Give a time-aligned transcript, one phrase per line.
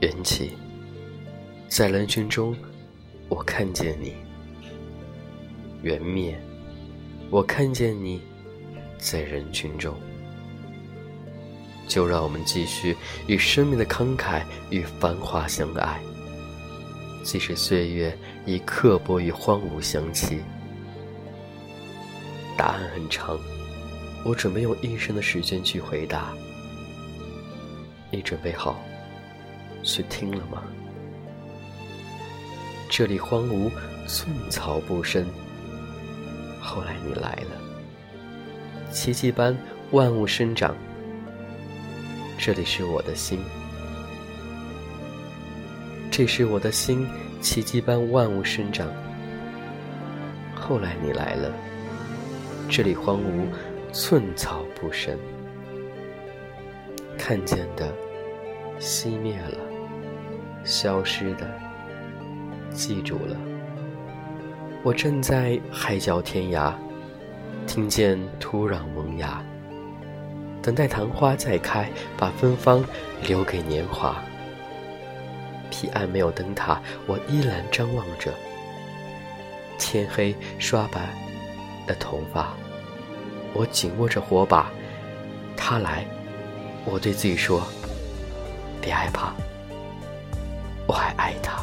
[0.00, 0.52] 缘起，
[1.68, 2.54] 在人群中，
[3.28, 4.12] 我看见你；
[5.82, 6.40] 缘灭，
[7.30, 8.20] 我看见你，
[8.96, 9.92] 在人群中。
[11.88, 12.96] 就让我们继续
[13.26, 16.00] 与生命的慷慨与繁华相爱，
[17.24, 20.38] 即使岁月以刻薄与荒芜相欺。
[22.56, 23.36] 答案很长，
[24.24, 26.32] 我准备用一生的时间去回答。
[28.12, 28.80] 你准备好
[29.88, 30.62] 去听了吗？
[32.90, 33.70] 这里荒芜，
[34.06, 35.26] 寸草不生。
[36.60, 39.56] 后来你来了，奇迹般
[39.92, 40.76] 万物生长。
[42.36, 43.40] 这里是我的心，
[46.10, 47.08] 这是我的心，
[47.40, 48.86] 奇迹般万物生长。
[50.54, 51.50] 后来你来了，
[52.68, 53.46] 这里荒芜，
[53.90, 55.16] 寸草不生。
[57.16, 57.92] 看见的
[58.78, 59.58] 熄灭了，
[60.68, 61.50] 消失的
[62.70, 63.34] 记住了。
[64.82, 66.74] 我站在海角天涯，
[67.66, 69.42] 听见土壤萌芽。
[70.60, 72.84] 等待昙花再开，把芬芳
[73.26, 74.22] 留给年华。
[75.70, 78.30] 彼岸没有灯塔，我依然张望着。
[79.78, 81.08] 天黑刷白
[81.86, 82.52] 的头发，
[83.54, 84.70] 我紧握着火把。
[85.56, 86.04] 他来，
[86.84, 87.66] 我对自己说：
[88.82, 89.32] 别害怕，
[90.88, 91.62] 我还爱他。